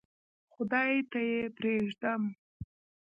[0.53, 2.21] خدای ته یې پرېږدم.